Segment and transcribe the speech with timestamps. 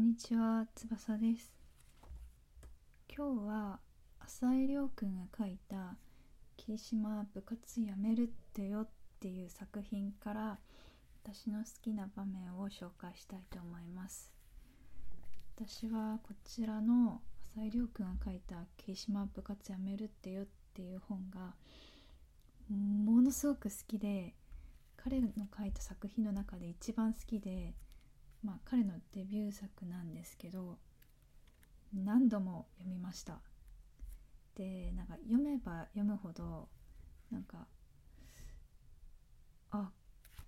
[0.00, 1.52] こんにちは、翼です。
[3.14, 3.80] 今日は
[4.20, 5.98] 浅井亮くんが書いた
[6.56, 8.88] 霧島部活やめるってよっ
[9.20, 10.58] ていう作品から
[11.22, 14.32] 私の好きな場面を紹介したいと思います。
[15.54, 17.20] 私はこちらの
[17.54, 21.52] 浅井亮くんが書いた霧島部活やめるってよっていう本が
[22.70, 24.32] ものすごく好きで
[24.96, 27.74] 彼の書いた作品の中で一番好きで
[28.42, 30.78] まあ彼のデビュー作なんですけど
[31.92, 33.40] 何度も読みました。
[34.54, 36.68] でなんか読めば読むほど
[37.30, 37.66] なんか
[39.70, 39.90] あ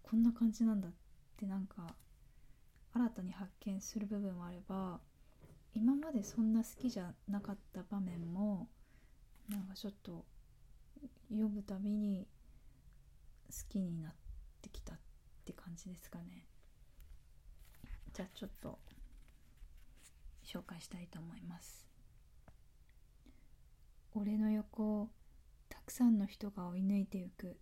[0.02, 0.92] こんな感じなんだっ
[1.36, 1.94] てなんか
[2.94, 5.00] 新たに発見する部分もあれば
[5.74, 8.68] 今までそんな好きじゃなかった場面も
[9.48, 10.24] なんかちょっと
[11.30, 12.26] 読むたびに
[13.48, 14.12] 好きになっ
[14.60, 14.98] てきたっ
[15.44, 16.46] て感じですかね。
[18.12, 18.78] じゃあちょっと
[20.44, 21.86] 紹介したいと思います。
[24.14, 25.08] 俺の横を
[25.70, 27.56] たくさんの人が追い抜いてゆく。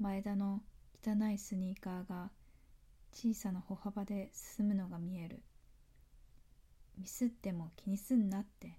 [0.00, 0.62] 前田の
[1.04, 2.30] 汚いスニーカーが
[3.12, 5.42] 小さな歩幅で進むのが見える。
[6.96, 8.78] ミスっても気にすんなって。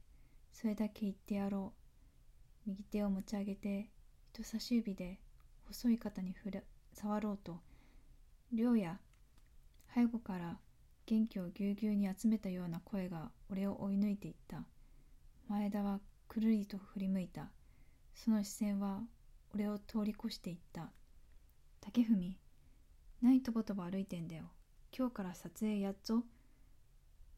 [0.51, 1.73] それだけ言ってやろ
[2.65, 2.69] う。
[2.69, 3.89] 右手を持ち上げて
[4.33, 5.19] 人差し指で
[5.67, 7.59] 細い肩に触れ触ろうと。
[8.51, 8.99] 亮や
[9.93, 10.57] 背後から
[11.09, 14.63] 元気をぎゅうぎゅうに集めたような声が俺を追い抜いていった。
[15.47, 17.49] 前田はくるりと振り向いた。
[18.13, 19.01] その視線は
[19.55, 20.91] 俺を通り越していった。
[21.81, 22.37] 竹文
[23.23, 24.51] 何とぼとぼ歩いてんだよ。
[24.95, 26.21] 今日から撮影やっぞ。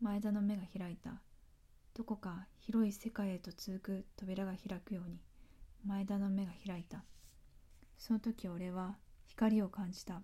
[0.02, 1.22] 前田の目が開いた。
[1.94, 5.22] どこか広い世界へと続く扉が開くように。
[5.86, 7.06] 前田の目が開いた。
[7.98, 10.22] その時俺は光を感じた。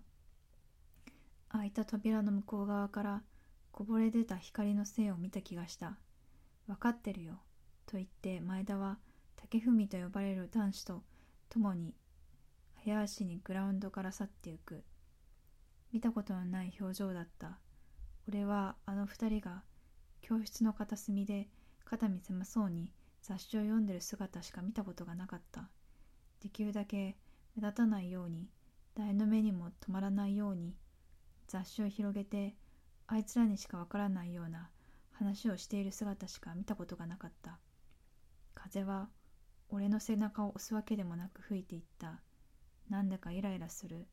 [1.48, 3.22] 開いた扉の向こう側から
[3.72, 5.98] こぼれ出た光の線を見た気がした。
[6.66, 7.40] 分かってるよ。
[7.86, 8.98] と言って前田は
[9.36, 11.02] 竹文と呼ばれる男子と
[11.48, 11.94] 共に
[12.84, 14.84] 早足にグラウンドから去ってゆく。
[15.92, 17.58] 見たことのない表情だった。
[18.28, 19.62] 俺はあの二人が
[20.20, 21.48] 教室の片隅で
[21.84, 22.92] 肩身狭そうに
[23.22, 25.70] 雑誌を読んでる姿しか見たことがなかった。
[26.40, 27.16] できるだけ
[27.56, 28.48] 目立たないように
[28.94, 30.74] 誰の目にも止まらないように
[31.46, 32.54] 雑誌を広げて
[33.08, 34.68] あいつらにしかわからないような
[35.12, 37.58] 話をしている姿しか見たことがなかった。
[38.54, 39.08] 風は
[39.70, 42.20] 俺の背中を押すわけでもなく吹いていった。
[42.90, 44.06] なんだかイライラする。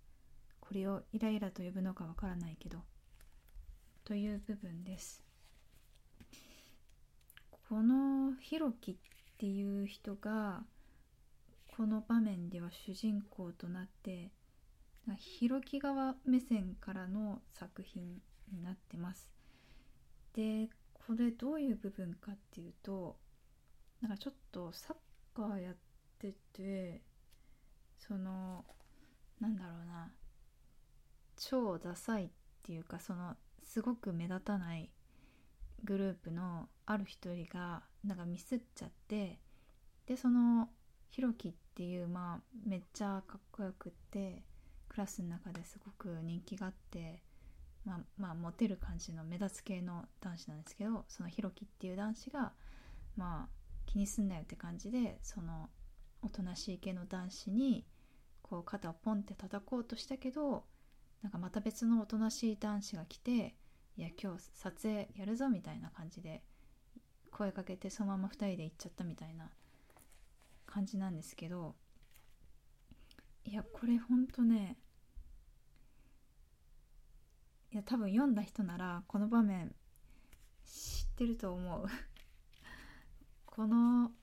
[0.61, 2.79] これをイライラと呼ぶのかわからないけど。
[4.06, 5.22] という部分です。
[7.67, 8.95] このひろきっ
[9.38, 10.63] ていう人が
[11.75, 14.31] この場面では主人公となって
[15.17, 19.29] ひろき側目線からの作品になってます。
[20.33, 23.16] でこれどういう部分かっていうと
[24.01, 24.97] なんかちょっとサッ
[25.33, 25.75] カーやっ
[26.19, 27.01] てて
[27.97, 28.66] その
[29.39, 30.11] なんだろうな
[31.38, 32.29] 超ダサいっ
[32.63, 34.89] ていうかそのすごく目立たない
[35.83, 39.39] グループのある一人がなんかミスっちゃって
[40.07, 40.69] でその
[41.09, 44.44] ひろきっていうまあめっちゃかっこよくって
[44.89, 47.22] クラスの中ですごく人気があって
[47.85, 52.51] まあまあモテる感じの目立つ系の男子なんですけどそのひろきっていう男子が
[53.16, 53.50] まあ
[53.85, 55.69] 気にすんなよって感じでその
[56.22, 57.85] おとなしい系の男子に
[58.41, 60.66] こう肩をポンって叩こうとしたけど
[61.22, 63.56] なんかまた別のおとなしい男子が来て
[63.97, 66.41] いや今日撮影やるぞみたいな感じで
[67.31, 69.50] 声かけてそのまま2人で行っちゃったみたいな
[70.66, 71.75] 感じなんですけど
[73.45, 74.78] いやこれほんとね
[77.75, 79.75] いや多分読んだ人ならこの場面
[80.63, 81.86] 知ってると思う。
[83.46, 84.13] この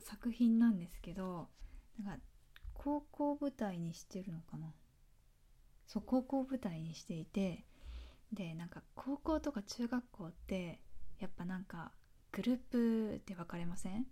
[0.00, 1.48] 作品なんですけど
[2.02, 2.24] なんか
[2.74, 4.74] 高校舞台にしてるのかな。
[5.86, 7.64] そう高校舞台にしていて
[8.32, 10.80] でなんか高校とか中学校って
[11.20, 11.92] やっぱなんか
[12.32, 14.04] グループで分かれません？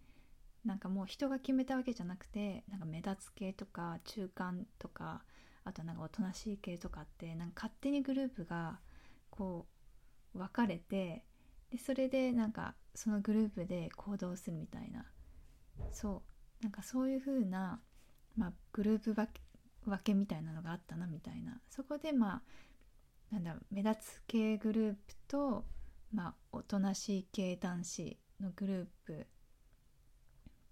[0.64, 5.25] なんかもう人が決めたわけじゃなくてなんか目立つ系とか中間とか
[5.66, 8.78] あとなんかおとなしい系とかってなんか勝手にグループが
[9.30, 9.66] こ
[10.34, 11.24] う分かれて
[11.70, 15.04] でそれでなんかそのグループで行動するみたいな。
[15.92, 16.22] そ
[16.60, 16.62] う。
[16.62, 17.80] なんかそういう風な
[18.36, 19.40] まあグループ分け
[19.84, 21.60] 分けみたいなのがあったなみたいな。
[21.68, 22.42] そこでまあ
[23.34, 25.64] なんだろう目立つ系グループと
[26.12, 29.26] まあおとなしい系男子のグループ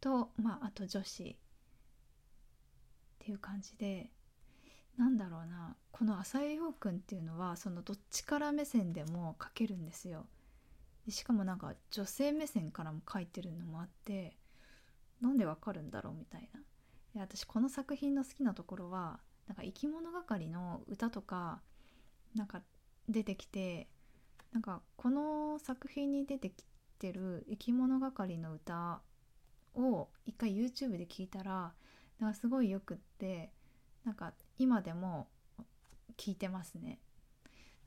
[0.00, 1.36] とまああと女子っ
[3.18, 4.12] ていう感じで
[4.96, 10.26] なんだろうなこの浅井陽君っていうのはそのどっちから目線でも描けるんですよ。
[11.08, 14.36] しかもなんか女性目線からも書いてるのもあって
[15.20, 16.60] なんでわかるんだろうみたいな。
[16.60, 21.60] いや私この作品の好きなところはなんか生き物係の歌とか
[22.34, 22.62] なんか
[23.08, 23.88] 出てきて
[24.52, 26.64] なんかこの作品に出てき
[26.98, 29.00] てる生き物係の歌
[29.74, 31.72] を一回 YouTube で聞いたら
[32.18, 33.52] なんかすごいよくって
[34.04, 35.28] なんか今でも
[36.16, 37.00] 聞いてますね。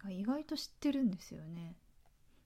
[0.10, 1.76] 意外と知ってるんですよね。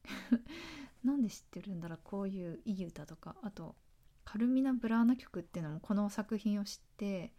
[1.03, 3.35] なんで知ってるんだろうこういういい歌とか。
[3.41, 3.75] あと
[4.23, 7.33] カルミナ・ブラーナ曲っていうのもこの作品を知って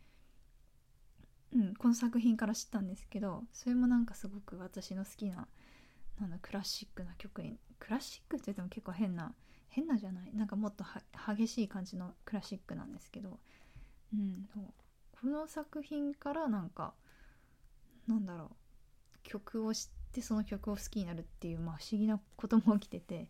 [1.55, 5.47] うんこの作品から知ったんですけどそれもなんかすごく私の好きな
[6.21, 9.35] なんだクラシックな曲にクラシックって言っても結構変な
[9.69, 10.85] 変なじゃないなんかもっと
[11.35, 13.39] 激しい感じのクラシックなんですけど、
[14.13, 14.49] うん、
[15.23, 16.95] この作品からなんか
[18.09, 23.29] なんだろう曲を知ってその曲を好きになるっていう、まあ、不思議なことも起きてて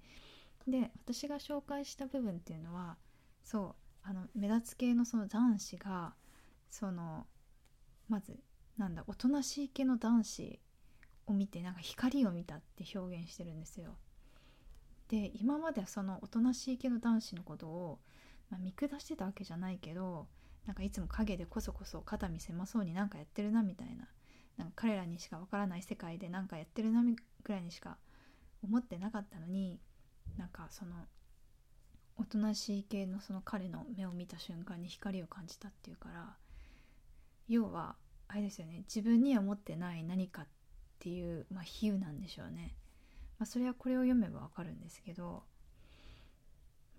[0.67, 2.97] で私が紹介した部分っていうのは
[3.45, 6.15] そうあの目立つ系のその男子が
[6.71, 7.27] その
[8.09, 8.39] まず
[8.79, 10.59] なんだおとなしい系の男子
[11.27, 13.97] を見てなんか光を見たって表現してるんですよ。
[15.09, 17.99] で今まではそのおとなしい系の男子のことを、
[18.49, 20.27] まあ、見下してたわけじゃないけど
[20.73, 24.09] なんかいつも陰でこそこそ肩身狭そうになんかやってるなみたいな
[24.57, 27.99] なんか彼らにしかわからない世界で何かやってるなぐらいにしか
[28.65, 29.79] 思ってなかったのに
[30.39, 30.93] なんかその
[32.17, 36.37] おとなしい系のその彼の目を見た瞬間に光を感じたっていうから
[37.49, 37.97] 要は
[38.29, 40.47] あれですよね自分には持ってない何かっ
[41.01, 42.75] ていう、まあ、比喩なんでしょうね。
[43.39, 45.43] まあ、それはこれを読めばわかるんですけど、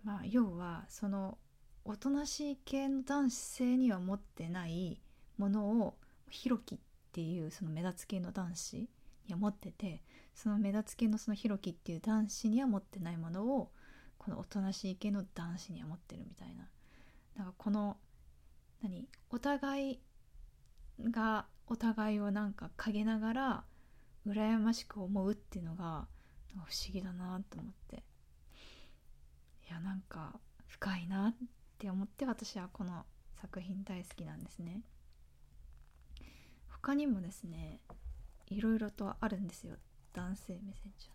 [0.04, 1.40] まあ、要はその
[1.86, 5.02] おとなしい系の男性には持ってない
[5.38, 5.96] ものを
[6.30, 6.80] ひろきっ
[7.12, 8.88] ていうその目立つ系の男子に
[9.32, 10.02] は持ってて
[10.34, 13.72] その目立つ系のそのひろきっていう男子には持ってないものを
[14.18, 16.70] このおとなしい系の男子には持ってるみたいな。
[17.36, 17.98] なんかこの
[18.82, 19.10] 何？
[19.30, 20.00] お互い
[21.02, 23.64] がお互いをなんか陰ながら
[24.26, 26.08] 羨ましく思うっていうのが
[26.54, 28.04] 不思議だなと思って。
[29.68, 31.63] いやなんか深いなって。
[31.84, 33.04] って思って私はこの
[33.42, 34.84] 作品大好きなんですね。
[36.70, 37.82] 他にもですね
[38.48, 39.76] いろいろとあるんですよ。
[40.14, 41.13] 男性目線じゃ